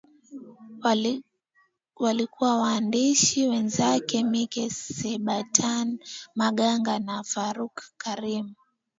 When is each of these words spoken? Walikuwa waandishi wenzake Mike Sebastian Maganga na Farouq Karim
Walikuwa 1.97 2.57
waandishi 2.57 3.47
wenzake 3.47 4.23
Mike 4.23 4.69
Sebastian 4.69 5.99
Maganga 6.35 6.99
na 6.99 7.23
Farouq 7.23 7.81
Karim 7.97 8.53